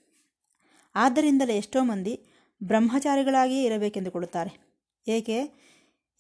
[0.98, 2.20] ಆದ್ದರಿಂದಲೇ ಎಷ್ಟೋ ಮಂದಿ
[2.64, 4.68] ಬ್ರಹ್ಮಚಾರಿಗಳಾಗಿಯೇ ಇರಬೇಕೆಂದುಕೊಳ್ಳುತ್ತಾರೆ
[5.08, 5.38] ಏಕೆ?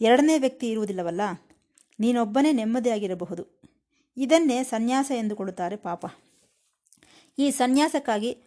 [0.01, 1.21] ಎರಡನೇ ವ್ಯಕ್ತಿ ಇರುವುದಿಲ್ಲವಲ್ಲ?
[1.99, 3.61] ನೀನೊಬ್ಬನೇ ನೆಮ್ಮದಿಯಾಗಿರಬಹುದು.
[4.17, 6.05] ಇದನ್ನೇ ಸನ್ಯಾಸ ಎಂದುಕೊಳ್ಳುತ್ತಾರೆ ಪಾಪ.
[7.39, 8.37] ಈ ಸನ್ಯಾಸಕ್ಕಾಗಿ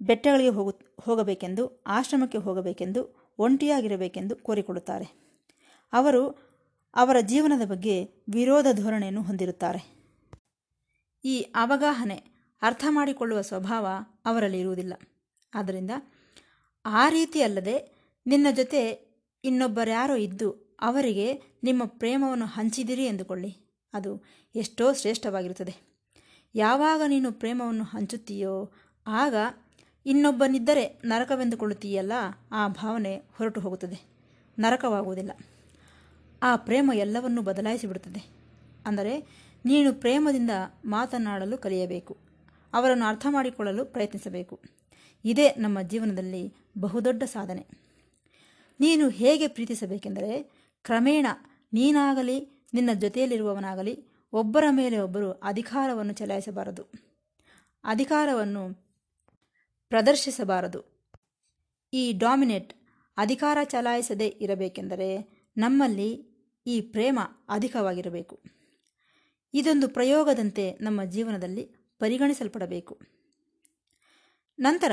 [0.00, 5.38] ಬೆಟ್ಟಗಳಿಗೆ ಹೋಗು, ಹೋಗಬೇಕೆಂದು, ಆಶ್ರಮಕ್ಕೆ ಹೋಗಬೇಕೆಂದು, ಒಂಟಿಯಾಗಿರಬೇಕೆಂದು ಕೋರಿಕೊಳ್ಳುತ್ತಾರೆ.
[5.92, 6.28] ಅವರು
[6.94, 9.98] ಅವರ ಜೀವನದ ಬಗ್ಗೆ ವಿರೋಧ ಧೋರಣೆಯನ್ನು ಹೊಂದಿರುತ್ತಾರೆ.
[11.24, 12.22] ಈ ಅವಗಾಹನೆ
[12.62, 13.86] ಅರ್ಥ ಮಾಡಿಕೊಳ್ಳುವ ಸ್ವಭಾವ
[14.24, 14.94] ಅವರಲ್ಲಿ ಇರುವುದಿಲ್ಲ
[15.54, 15.90] ಆದ್ದರಿಂದ
[16.86, 19.08] ಆ ರೀತಿ ಅಲ್ಲದೆ ನಿನ್ನ ಜೊತೆ
[19.44, 23.56] ಇನ್ನೊಬ್ಬರ್ಯಾರೋ ಇದ್ದು ಅವರಿಗೆ ನಿಮ್ಮ ಪ್ರೇಮವನ್ನು ಹಂಚಿದಿರಿ ಎಂದುಕೊಳ್ಳಿ.
[23.92, 24.24] ಅದು
[24.54, 25.74] ಎಷ್ಟೋ ಶ್ರೇಷ್ಠವಾಗಿರುತ್ತದೆ.
[26.54, 28.72] ಯಾವಾಗ ನೀನು ಪ್ರೇಮವನ್ನು ಹಂಚುತ್ತೀಯೋ,
[29.06, 29.34] ಆಗ
[30.06, 32.12] ಇನ್ನೊಬ್ಬನಿದ್ದರೆ ನರಕವೆಂದುಕೊಳ್ಳುತ್ತೀಯಲ್ಲ,
[32.52, 34.18] ಆ ಭಾವನೆ ಹೊರಟು ಹೋಗುತ್ತದೆ.
[34.58, 35.30] ನರಕವಾಗುವುದಿಲ್ಲ.
[36.42, 38.26] ಆ ಪ್ರೇಮ ಎಲ್ಲವನ್ನೂ ಬದಲಾಯಿಸಿಬಿಡುತ್ತದೆ
[38.86, 39.18] ಅಂದರೆ
[39.64, 40.50] ನೀನು ಪ್ರೇಮದಿಂದ
[40.84, 42.16] ಮಾತನಾಡಲು ಕಲಿಯಬೇಕು.
[42.72, 44.77] ಅವರನ್ನು ಅರ್ಥ ಮಾಡಿಕೊಳ್ಳಲು ಪ್ರಯತ್ನಿಸಬೇಕು.
[45.24, 47.66] ಇದೇ ನಮ್ಮ ಜೀವನದಲ್ಲಿ ಬಹುದೊಡ್ಡ ಸಾಧನೆ.
[48.80, 50.42] ನೀನು ಹೇಗೆ ಪ್ರೀತಿಸಬೇಕೆಂದರೆ,
[50.82, 51.26] ಕ್ರಮೇಣ
[51.72, 56.82] ನೀನಾಗಲಿ, ನಿನ್ನ ಜೊತೆಯಲ್ಲಿರುವವನಾಗಲಿ, ಒಬ್ಬರ ಮೇಲೆ ಒಬ್ಬರು ಅಧಿಕಾರವನ್ನು ಚಲಾಯಿಸಬಾರದು.
[57.84, 58.74] ಅಧಿಕಾರವನ್ನು
[59.88, 61.08] ಪ್ರದರ್ಶಿಸಬಾರದು.
[61.92, 62.74] ಈ ಡಾಮಿನೇಟ್
[63.16, 66.28] ಅಧಿಕಾರ ಚಲಾಯಿಸದೇ ಇರಬೇಕೆಂದರೆ ನಮ್ಮಲ್ಲಿ
[66.66, 68.40] ಈ ಪ್ರೇಮ ಅಧಿಕವಾಗಿರಬೇಕು.
[69.54, 71.62] ಇದೊಂದು ಪ್ರಯೋಗದಂತೆ ನಮ್ಮ ಜೀವನದಲ್ಲಿ
[71.98, 73.17] ಪರಿಗಣಿಸಲ್ಪಡಬೇಕು.
[74.58, 74.92] ನಂತರ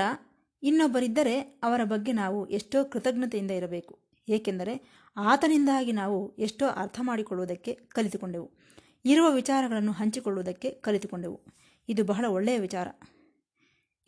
[0.63, 3.99] ಇನ್ನೊಬ್ಬರಿದ್ದರೆ ಅವರ ಬಗ್ಗೆ ನಾವು ಎಷ್ಟೋ ಕೃತಜ್ಞತೆಯಿಂದ ಇರಬೇಕು.
[4.29, 8.51] ಏಕೆಂದರೆ ಆತನಿಂದಾಗಿ ನಾವು ಎಷ್ಟೋ ಅರ್ಥ ಮಾಡಿಕೊಳ್ಳುವುದಕ್ಕೆ ಕಲಿತುಕೊಂಡೆವು.
[9.05, 11.41] ಇರುವ ವಿಚಾರಗಳನ್ನು ಹಂಚಿಕೊಳ್ಳುವುದಕ್ಕೆ ಕಲಿತುಕೊಂಡೆವು.
[11.89, 12.87] ಇದು ಬಹಳ ಒಳ್ಳೆಯ ವಿಚಾರ.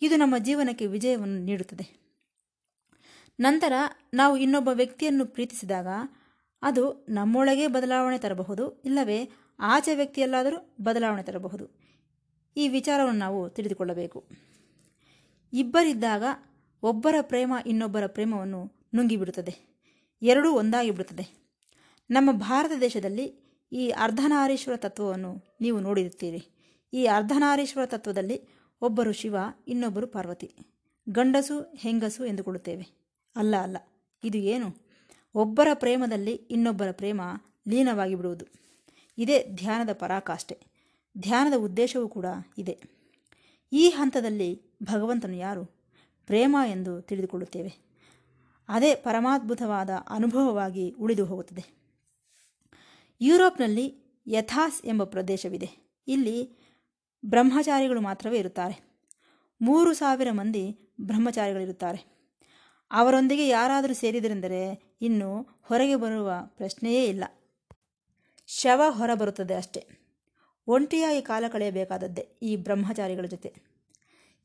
[0.02, 2.08] ಇದು ನಮ್ಮ ಜೀವನಕ್ಕೆ ವಿಜಯವನ್ನು ನೀಡುತ್ತದೆ.
[3.40, 3.74] ನಂತರ
[4.14, 5.88] ನಾವು ಇನ್ನೊಬ್ಬ ವ್ಯಕ್ತಿಯನ್ನು ಪ್ರೀತಿಸಿದಾಗ
[6.62, 11.68] ಅದು ನಮ್ಮೊಳಗೆ ಬದಲಾವಣೆ ತರಬಹುದು, ಇಲ್ಲವೇ ಆಚೆ ವ್ಯಕ್ತಿಯಲ್ಲಾದರೂ ಬದಲಾವಣೆ ತರಬಹುದು.
[12.58, 14.48] ಈ ವಿಚಾರವನ್ನು ನಾವು ತಿಳಿದುಕೊಳ್ಳಬೇಕು.
[15.54, 16.24] ಇಬ್ಬರಿದ್ದಾಗ
[16.84, 19.78] ಒಬ್ಬರ ಪ್ರೇಮ ಇನ್ನೊಬ್ಬರ ಪ್ರೇಮವನ್ನು ನುಂಗಿಬಿಡುತ್ತದೆ.
[20.22, 21.48] ಎರಡೂ ಒಂದಾಗಿ ಬಿಡುತ್ತದೆ.
[22.10, 26.48] ನಮ್ಮ ಭಾರತ ದೇಶದಲ್ಲಿ ಈ ಅರ್ಧನಾರೀಶ್ವರ ತತ್ವವನ್ನು ನೀವು ನೋಡಿರುತ್ತೀರಿ.
[26.94, 28.42] ಈ ಅರ್ಧನಾರೀಶ್ವರ ತತ್ವದಲ್ಲಿ
[28.82, 29.36] ಒಬ್ಬರು ಶಿವ,
[29.68, 30.52] ಇನ್ನೊಬ್ಬರು ಪಾರ್ವತಿ.
[31.10, 32.88] ಗಂಡಸು, ಹೆಂಗಸು ಎಂದುಕೊಳ್ಳುತ್ತೇವೆ.
[33.36, 33.78] ಅಲ್ಲ ಅಲ್ಲ.
[34.24, 34.76] ಇದು ಏನು?
[35.36, 37.22] ಒಬ್ಬರ ಪ್ರೇಮದಲ್ಲಿ ಇನ್ನೊಬ್ಬರ ಪ್ರೇಮ
[37.70, 38.46] ಲೀನವಾಗಿ ಬಿಡುವುದು
[39.18, 40.58] ಇದೇ ಧ್ಯಾನದ ಪರಾಕಾಷ್ಠೆ.
[41.18, 42.26] ಧ್ಯಾನದ ಉದ್ದೇಶವೂ ಕೂಡ
[42.58, 42.97] ಇದೆ.
[43.72, 45.66] ಈ ಹಂತದಲ್ಲಿ ಭಗವಂತನು ಯಾರು?
[46.26, 47.88] ಪ್ರೇಮ ಎಂದು ತಿಳಿದುಕೊಳ್ಳುತ್ತೇವೆ.
[48.70, 51.78] ಅದೇ ಪರಮಾದ್ಭುತವಾದ ಅನುಭವವಾಗಿ ಉಳಿದು ಹೋಗುತ್ತದೆ.
[53.22, 55.70] ಯುರೋಪ್ನಲ್ಲಿ ಯಥಾಸ್ ಎಂಬ ಪ್ರದೇಶವಿದೆ.
[56.08, 56.58] ಇಲ್ಲಿ
[57.26, 59.04] ಬ್ರಹ್ಮಚಾರಿಗಳು ಮಾತ್ರವೇ ಇರುತ್ತಾರೆ.
[59.62, 62.18] ಮೂರು ಸಾವಿರ ಮಂದಿ ಬ್ರಹ್ಮಚಾರಿಗಳಿರುತ್ತಾರೆ.
[62.92, 67.24] ಅವರೊಂದಿಗೆ ಯಾರಾದರೂ ಸೇರಿದರೆಂದರೆ ಇನ್ನು ಹೊರಗೆ ಬರುವ ಪ್ರಶ್ನೆಯೇ ಇಲ್ಲ.
[68.48, 70.07] ಶವ ಹೊರಬರುತ್ತದೆ ಅಷ್ಟೆ.
[70.68, 73.54] ಒಂಟಿಯಾಗಿ ಕಾಲ ಕಳೆಯಬೇಕಾದದ್ದೇ ಈ ಬ್ರಹ್ಮಚಾರಿಗಳ ಜೊತೆ.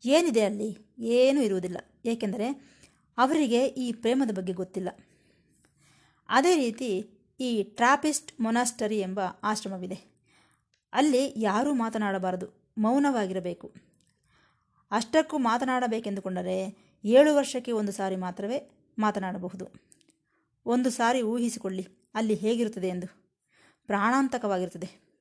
[0.04, 0.78] ಏನಿದೆ ಅಲ್ಲಿ?
[0.98, 1.76] ಏನೂ ಇರುವುದಿಲ್ಲ.
[2.04, 2.72] ಏಕೆಂದರೆ
[3.18, 4.88] ಅವರಿಗೆ ಈ ಪ್ರೇಮದ ಬಗ್ಗೆ ಗೊತ್ತಿಲ್ಲ.
[6.28, 7.10] ಅದೇ ರೀತಿ
[7.40, 10.22] ಈ ಟ್ರಾಪಿಸ್ಟ್ ಮೊನಾಸ್ಟರಿ ಎಂಬ ಆಶ್ರಮವಿದೆ.
[10.92, 12.74] ಅಲ್ಲಿ ಯಾರೂ ಮಾತನಾಡಬಾರದು.
[12.78, 13.74] ಮೌನವಾಗಿರಬೇಕು.
[14.90, 19.68] ಅಷ್ಟಕ್ಕೂ ಮಾತನಾಡಬೇಕೆಂದುಕೊಂಡರೆ ಏಳು ವರ್ಷಕ್ಕೆ ಒಂದು ಸಾರಿ ಮಾತ್ರವೇ ಮಾತನಾಡಬಹುದು.
[20.66, 21.88] ಒಂದು ಸಾರಿ ಊಹಿಸಿಕೊಳ್ಳಿ.
[22.14, 23.06] ಅಲ್ಲಿ ಹೇಗಿರುತ್ತದೆ ಎಂದು.
[23.86, 25.11] ಪ್ರಾಣಾಂತಕವಾಗಿರುತ್ತದೆ.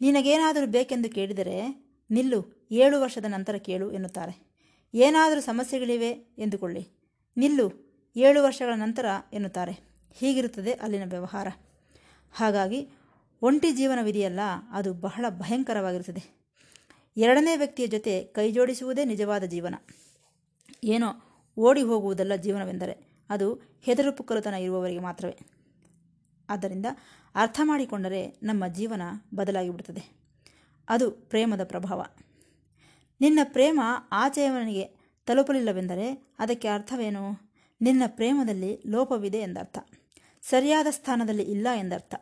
[0.00, 4.50] ನಿನಗೇನಾದರೂ ಬೇಕೆಂದು ಕೇಳಿದರೆ ನಿಲ್ಲು, ಏಳು ವರ್ಷದ ನಂತರ ಕೇಳು ಎನ್ನುತ್ತಾರೆ.
[4.94, 6.88] ಏನಾದರೂ ಸಮಸ್ಯೆಗಳಿವೆ ಎಂದುಕೊಳ್ಳಿ.
[7.36, 9.72] ನಿಲ್ಲು, ಏಳು ವರ್ಷಗಳ ನಂತರ ಎನ್ನುತ್ತಾರೆ.
[10.14, 11.48] ಹೀಗಿರುತ್ತದೆ ಅಲ್ಲಿನ ವ್ಯವಹಾರ.
[12.32, 12.88] ಹಾಗಾಗಿ
[13.42, 14.40] ಒಂಟಿ ಜೀವನವಿದೆಯಲ್ಲ,
[14.72, 16.40] ಅದು ಬಹಳ ಭಯಂಕರವಾಗಿರುತ್ತದೆ.
[17.16, 19.74] ಎರಡನೇ ವ್ಯಕ್ತಿಯ ಜೊತೆ ಕೈಜೋಡಿಸುವುದೇ ನಿಜವಾದ ಜೀವನ.
[20.84, 21.06] ಏನೋ
[21.58, 25.59] ಓಡಿ ಹೋಗುವುದಲ್ಲ ಜೀವನವೆಂದರೆ, ಅದು ಹೆದರು ಪುಕ್ಕಲುತನ ಇರುವವರಿಗೆ ಮಾತ್ರವೇ.
[26.50, 26.86] ಆದ್ದರಿಂದ
[27.34, 29.02] ಅರ್ಥ ಮಾಡಿಕೊಂಡರೆ ನಮ್ಮ ಜೀವನ
[29.34, 30.20] ಬದಲಾಗಿಬಿಡುತ್ತದೆ
[30.88, 32.04] ಅದು ಪ್ರೇಮದ ಪ್ರಭಾವ.
[33.20, 33.80] ನಿನ್ನ ಪ್ರೇಮ
[34.12, 34.84] ಆಚೆಯವನಿಗೆ
[35.26, 37.50] ತಲುಪಲಿಲ್ಲವೆಂದರೆ ಅದಕ್ಕೆ ಅರ್ಥವೇನು?
[37.80, 39.78] ನಿನ್ನ ಪ್ರೇಮದಲ್ಲಿ ಲೋಪವಿದೆ ಎಂದರ್ಥ.
[40.42, 42.14] ಸರಿಯಾದ ಸ್ಥಾನದಲ್ಲಿ ಇಲ್ಲ ಎಂದರ್ಥ.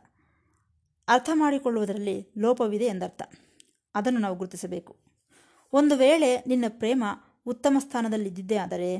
[1.08, 3.23] ಅರ್ಥ ಮಾಡಿಕೊಳ್ಳುವುದರಲ್ಲಿ ಲೋಪವಿದೆ ಎಂದರ್ಥ.
[3.94, 4.97] ಅದನ್ನು ನಾವು ಗುರುತಿಸಬೇಕು.
[5.73, 7.04] ಒಂದು ವೇಳೆ ನಿನ್ನ ಪ್ರೇಮ
[7.47, 8.97] ಉತ್ತಮ ಸ್ಥಾನದಲ್ಲಿದ್ದಿದ್ದೇ ಆದರೆ,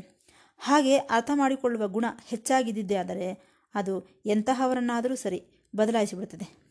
[0.58, 6.68] ಹಾಗೆ ಅರ್ಥ ಮಾಡಿಕೊಳ್ಳುವ ಗುಣ ಹೆಚ್ಚಾಗಿದ್ದಿದ್ದೇ ಆದರೆ ಅದು ಎಂತಹವರನ್ನಾದರೂ ಸರಿ ಬದಲಾಯಿಸಿಬಿಡುತ್ತದೆ.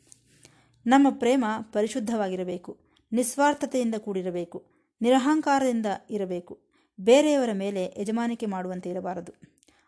[0.87, 2.77] ನಮ್ಮ ಪ್ರೇಮ ಪರಿಶುದ್ಧವಾಗಿರಬೇಕು,
[3.11, 4.65] ನಿಸ್ವಾರ್ಥತೆಯಿಂದ ಕೂಡಿರಬೇಕು,
[5.01, 6.59] ನಿರಹಂಕಾರದಿಂದ ಇರಬೇಕು,
[7.01, 9.33] ಬೇರೆಯವರ ಮೇಲೆ ಯಜಮಾನಿಕೆ ಮಾಡುವಂತೆ ಇರಬಾರದು.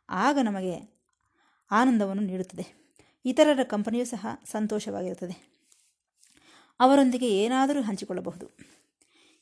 [0.09, 0.99] ಆಗ ನಮಗೆ
[1.71, 2.95] ಆನಂದವನ್ನು ನೀಡುತ್ತದೆ.
[3.25, 5.59] ಇತರರ ಕಂಪನಿಯೂ ಸಹ ಸಂತೋಷವಾಗಿರುತ್ತದೆ.
[6.79, 8.57] ಅವರೊಂದಿಗೆ ಏನಾದರೂ ಹಂಚಿಕೊಳ್ಳಬಹುದು.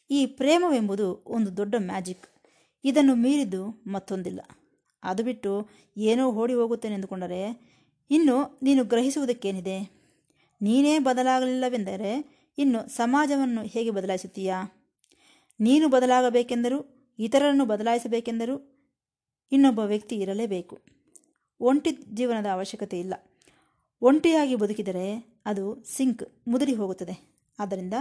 [0.09, 2.27] ಈ ಪ್ರೇಮವೆಂಬುದು ಒಂದು ದೊಡ್ಡ ಮ್ಯಾಜಿಕ್.
[2.83, 4.41] ಇದನ್ನು ಮೀರಿದ್ದು ಮತ್ತೊಂದಿಲ್ಲ.
[5.07, 7.41] ಅದು ಬಿಟ್ಟು ಏನೋ ಓಡಿ ಹೋಗುತ್ತೇನೆ ಎಂದುಕೊಂಡರೆ,
[8.11, 9.97] ಇನ್ನು ನೀನು ಗ್ರಹಿಸುವುದಕ್ಕೇನಿದೆ?
[10.61, 14.63] ನೀನೇ ಬದಲಾಗಲಿಲ್ಲವೆಂದರೆ ಇನ್ನು ಸಮಾಜವನ್ನು ಹೇಗೆ ಬದಲಾಯಿಸುತ್ತೀಯಾ?
[15.59, 16.79] ನೀನು ಬದಲಾಗಬೇಕೆಂದರೂ
[17.19, 18.55] ಇತರರನ್ನು ಬದಲಾಯಿಸಬೇಕೆಂದರೂ
[19.51, 20.81] ಇನ್ನೊಬ್ಬ ವ್ಯಕ್ತಿ ಇರಲೇಬೇಕು.
[21.59, 23.13] ಒಂಟಿ ಜೀವನದ ಅವಶ್ಯಕತೆ ಇಲ್ಲ.
[24.01, 27.45] ಒಂಟಿಯಾಗಿ ಬದುಕಿದರೆ ಅದು ಸಿಂಕ್ ಮುದುರಿ ಹೋಗುತ್ತದೆ.
[27.59, 27.93] ಆದ್ದರಿಂದ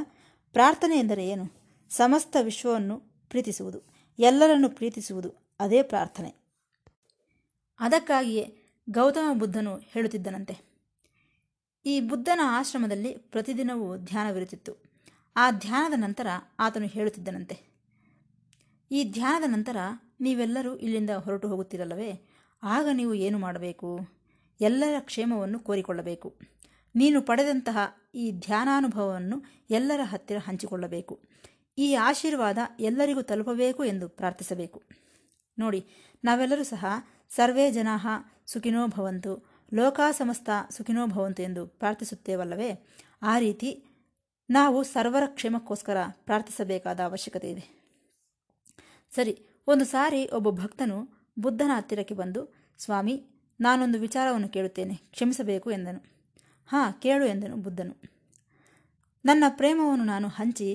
[0.53, 1.45] ಪ್ರಾರ್ಥನೆ ಎಂದರೆ ಏನು?
[1.91, 2.97] ಸಮಸ್ತ ವಿಶ್ವವನ್ನು
[3.31, 3.81] ಪ್ರೀತಿಸುವುದು.
[4.19, 6.46] ಎಲ್ಲರನ್ನು ಪ್ರೀತಿಸುವುದು ಅದೇ ಪ್ರಾರ್ಥನೆ.
[7.81, 8.45] ಅದಕ್ಕಾಗಿಯೇ
[8.91, 10.55] ಗೌತಮ ಬುದ್ಧನು ಹೇಳುತ್ತಿದ್ದನಂತೆ.
[11.87, 14.73] ಈ ಬುದ್ಧನ ಆಶ್ರಮದಲ್ಲಿ ಪ್ರತಿದಿನವೂ ಧ್ಯಾನವಿರುತ್ತಿತ್ತು.
[15.37, 16.27] ಆ ಧ್ಯಾನದ ನಂತರ
[16.59, 17.57] ಆತನು ಹೇಳುತ್ತಿದ್ದನಂತೆ,
[18.91, 19.77] ಈ ಧ್ಯಾನದ ನಂತರ
[20.21, 22.11] ನೀವೆಲ್ಲರೂ ಇಲ್ಲಿಂದ ಹೊರಟು ಹೋಗುತ್ತಿರಲ್ಲವೇ?
[22.63, 23.89] ಆಗ ನೀವು ಏನು ಮಾಡಬೇಕು?
[24.61, 26.29] ಎಲ್ಲರ ಕ್ಷೇಮವನ್ನು ಕೋರಿಕೊಳ್ಳಬೇಕು.
[26.95, 27.79] ನೀನು ಪಡೆದಂತಹ
[28.15, 29.37] ಈ ಧ್ಯಾನಾನುಭವವನ್ನು
[29.71, 31.15] ಎಲ್ಲರ ಹತ್ತಿರ ಹಂಚಿಕೊಳ್ಳಬೇಕು.
[31.79, 34.79] ಈ ಆಶೀರ್ವಾದ ಎಲ್ಲರಿಗೂ ತಲುಪಬೇಕು ಎಂದು ಪ್ರಾರ್ಥಿಸಬೇಕು.
[35.59, 35.81] ನೋಡಿ,
[36.25, 36.87] ನಾವೆಲ್ಲರೂ ಸಹ
[37.31, 38.07] ಸರ್ವೇ ಜನಾಹ
[38.47, 39.33] ಸುಖಿನೋ ಭವಂತು.
[39.75, 42.71] ಲೋಕಾ ಸಮಸ್ತ ಸುಖಿನೋ ಭವಂತು ಎಂದು ಪ್ರಾರ್ಥಿಸುತ್ತೇವಲ್ಲವೇ?
[43.23, 43.85] ಆ ರೀತಿ
[44.51, 47.65] ನಾವು ಸರ್ವರ ಕ್ಷೇಮಕ್ಕೋಸ್ಕರ ಪ್ರಾರ್ಥಿಸಬೇಕಾದ ಅವಶ್ಯಕತೆ ಇದೆ.
[49.15, 50.99] ಸರಿ, ಒಂದು ಸಾರಿ ಒಬ್ಬ ಭಕ್ತನು
[51.39, 53.15] ಬುದ್ಧನ ಹತ್ತಿರಕ್ಕೆ ಬಂದು, ಸ್ವಾಮಿ,
[53.61, 56.01] ನಾನೊಂದು ವಿಚಾರವನ್ನು ಕೇಳುತ್ತೇನೆ, ಕ್ಷಮಿಸಬೇಕು ಎಂದನು.
[56.67, 57.95] ಹಾಂ, ಕೇಳು ಎಂದನು ಬುದ್ಧನು.
[59.25, 60.69] ನನ್ನ ಪ್ರೇಮವನ್ನು ನಾನು ಹಂಚಿ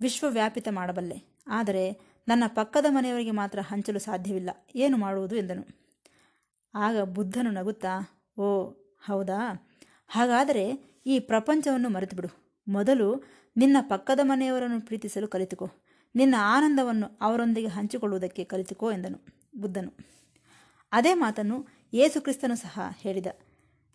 [0.00, 1.84] ವಿಶ್ವವ್ಯಾಪಿತ ಮಾಡಬಲ್ಲೆ, ಆದರೆ
[2.28, 5.81] ನನ್ನ ಪಕ್ಕದ ಮನೆಯವರಿಗೆ ಮಾತ್ರ ಹಂಚಲು ಸಾಧ್ಯವಿಲ್ಲ, ಏನು ಮಾಡುವುದು ಎಂದನು.
[6.74, 8.70] ಆಗ ಬುದ್ಧನು ನಗುತ್ತಾ, ಓ,
[9.04, 9.68] ಹೌದಾ?
[10.08, 12.60] ಹಾಗಾದರೆ ಈ ಪ್ರಪಂಚವನ್ನು ಮರೆತುಬಿಡು.
[12.68, 13.24] ಮೊದಲು
[13.56, 15.70] ನಿನ್ನ ಪಕ್ಕದ ಮನೆಯವರನ್ನು ಪ್ರೀತಿಸಲು ಕಲಿತುಕೋ.
[16.14, 19.18] ನಿನ್ನ ಆನಂದವನ್ನು ಅವರೊಂದಿಗೆ ಹಂಚಿಕೊಳ್ಳುವುದಕ್ಕೆ ಕಲಿತುಕೋ ಎಂದನು
[19.60, 19.92] ಬುದ್ಧನು.
[20.92, 23.26] ಅದೇ ಮಾತನ್ನು ಯೇಸುಕ್ರಿಸ್ತನು ಸಹ ಹೇಳಿದ.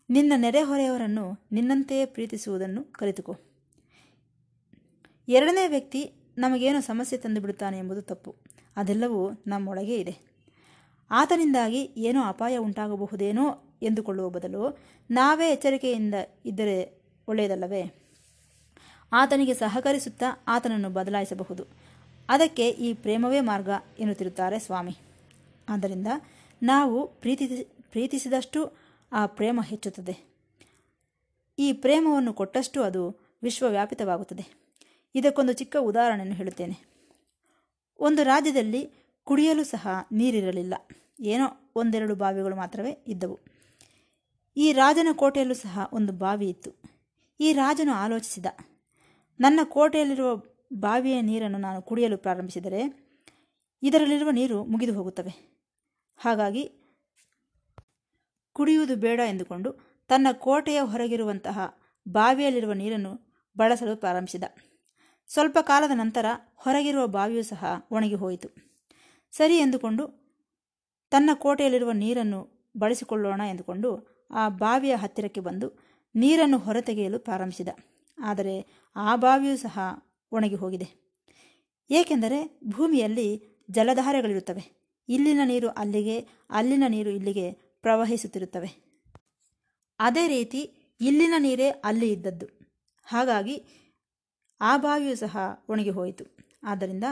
[0.09, 3.35] ನಿನ್ನ ನೆರೆಹೊರೆಯವರನ್ನು ನಿನ್ನಂತೆಯೇ ಪ್ರೀತಿಸುವುದನ್ನು ಕಲಿತುಕೋ.
[5.27, 8.35] ಎರಡನೇ ವ್ಯಕ್ತಿ ನಮಗೇನು ಸಮಸ್ಯೆ ತಂದು ಬಿಡುತ್ತಾನೆ ಎಂಬುದು ತಪ್ಪು.
[8.75, 10.26] ಅದೆಲ್ಲವೂ ನಮ್ಮೊಳಗೆ ಇದೆ.
[11.11, 14.77] ಆತನಿಂದಾಗಿ ಏನೋ ಅಪಾಯ ಉಂಟಾಗಬಹುದೇನೋ ಎಂದುಕೊಳ್ಳುವ ಬದಲು
[15.11, 16.13] ನಾವೇ ಎಚ್ಚರಿಕೆಯಿಂದ
[16.45, 17.91] ಇದ್ದರೆ ಒಳ್ಳೆಯದಲ್ಲವೇ?
[19.13, 21.65] ಆತನಿಗೆ ಸಹಕರಿಸುತ್ತಾ ಆತನನ್ನು ಬದಲಾಯಿಸಬಹುದು.
[22.29, 24.97] ಅದಕ್ಕೆ ಈ ಪ್ರೇಮವೇ ಮಾರ್ಗ ಎನ್ನುತ್ತಿರುತ್ತಾರೆ ಸ್ವಾಮಿ.
[25.69, 26.07] ಆದ್ದರಿಂದ
[26.63, 28.71] ನಾವು ಪ್ರೀತಿ ಪ್ರೀತಿಸಿದಷ್ಟು
[29.11, 30.37] ಆ ಪ್ರೇಮ ಹೆಚ್ಚುತ್ತದೆ.
[31.59, 34.71] ಈ ಪ್ರೇಮವನ್ನು ಕೊಟ್ಟಷ್ಟು ಅದು ವಿಶ್ವವ್ಯಾಪಿತವಾಗುತ್ತದೆ.
[35.15, 36.87] ಇದಕ್ಕೊಂದು ಚಿಕ್ಕ ಉದಾಹರಣೆಯನ್ನು ಹೇಳುತ್ತೇನೆ.
[37.99, 38.96] ಒಂದು ರಾಜ್ಯದಲ್ಲಿ
[39.27, 40.75] ಕುಡಿಯಲು ಸಹ ನೀರಿರಲಿಲ್ಲ.
[41.25, 43.37] ಏನೋ ಒಂದೆರಡು ಬಾವಿಗಳು ಮಾತ್ರವೇ ಇದ್ದವು.
[44.57, 46.71] ಈ ರಾಜನ ಕೋಟೆಯಲ್ಲೂ ಸಹ ಒಂದು ಬಾವಿ ಇತ್ತು.
[47.39, 48.47] ಈ ರಾಜನು ಆಲೋಚಿಸಿದ,
[49.39, 50.29] ನನ್ನ ಕೋಟೆಯಲ್ಲಿರುವ
[50.73, 52.81] ಬಾವಿಯ ನೀರನ್ನು ನಾನು ಕುಡಿಯಲು ಪ್ರಾರಂಭಿಸಿದರೆ
[53.83, 55.33] ಇದರಲ್ಲಿರುವ ನೀರು ಮುಗಿದು ಹೋಗುತ್ತವೆ.
[56.19, 56.63] ಹಾಗಾಗಿ
[58.55, 59.69] ಕುಡಿಯುವುದು ಬೇಡ ಎಂದುಕೊಂಡು
[60.09, 61.59] ತನ್ನ ಕೋಟೆಯ ಹೊರಗಿರುವಂತಹ
[62.05, 63.11] ಬಾವಿಯಲ್ಲಿರುವ ನೀರನ್ನು
[63.57, 64.45] ಬಳಸಲು ಪ್ರಾರಂಭಿಸಿದ.
[65.29, 68.49] ಸ್ವಲ್ಪ ಕಾಲದ ನಂತರ ಹೊರಗಿರುವ ಬಾವಿಯೂ ಸಹ ಒಣಗಿ ಹೋಯಿತು.
[69.37, 70.03] ಸರಿ ಎಂದುಕೊಂಡು
[71.11, 73.89] ತನ್ನ ಕೋಟೆಯಲ್ಲಿರುವ ನೀರನ್ನು ಬಳಸಿಕೊಳ್ಳೋಣ ಎಂದುಕೊಂಡು
[74.31, 75.67] ಆ ಬಾವಿಯ ಹತ್ತಿರಕ್ಕೆ ಬಂದು
[76.15, 77.67] ನೀರನ್ನು ಹೊರತೆಗೆಯಲು ಪ್ರಾರಂಭಿಸಿದ.
[78.19, 79.79] ಆದರೆ ಆ ಬಾವಿಯೂ ಸಹ
[80.31, 80.87] ಒಣಗಿ ಹೋಗಿದೆ.
[81.91, 83.27] ಏಕೆಂದರೆ ಭೂಮಿಯಲ್ಲಿ
[83.71, 84.63] ಜಲಧಾರೆಗಳಿರುತ್ತವೆ.
[85.09, 86.19] ಇಲ್ಲಿನ ನೀರು ಅಲ್ಲಿಗೆ,
[86.49, 88.69] ಅಲ್ಲಿನ ನೀರು ಇಲ್ಲಿಗೆ ಪ್ರವಹಿಸುತ್ತಿರುತ್ತವೆ.
[89.99, 90.61] ಅದೇ ರೀತಿ
[91.01, 92.45] ಇಲ್ಲಿನ ನೀರೇ ಅಲ್ಲಿ ಇದ್ದದ್ದು.
[93.03, 93.65] ಹಾಗಾಗಿ
[94.61, 95.37] ಆ ಬಾವಿಯೂ ಸಹ
[95.69, 96.25] ಒಣಗಿ ಹೋಯಿತು.
[96.63, 97.03] ಆದ್ದರಿಂದ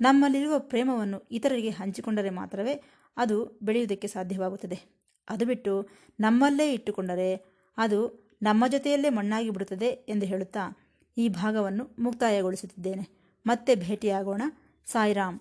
[0.00, 2.82] ನಮ್ಮಲ್ಲಿರುವ ಪ್ರೇಮವನ್ನು ಇತರರಿಗೆ ಹಂಚಿಕೊಂಡರೆ ಮಾತ್ರವೇ
[3.16, 5.02] ಅದು ಬೆಳೆಯುವುದಕ್ಕೆ ಸಾಧ್ಯವಾಗುತ್ತದೆ.
[5.28, 5.88] ಅದು ಬಿಟ್ಟು
[6.20, 7.34] ನಮ್ಮಲ್ಲೇ ಇಟ್ಟುಕೊಂಡರೆ
[7.78, 10.78] ಅದು ನಮ್ಮ ಜೊತೆಯಲ್ಲೇ ಮಣ್ಣಾಗಿ ಬಿಡುತ್ತದೆ ಎಂದು ಹೇಳುತ್ತಾ
[11.18, 13.22] ಈ ಭಾಗವನ್ನು ಮುಕ್ತಾಯಗೊಳಿಸುತ್ತಿದ್ದೇನೆ.
[13.46, 14.42] ಮತ್ತೆ ಭೇಟಿಯಾಗೋಣ.
[14.86, 15.38] ಸಾಯಿರಾಮ್.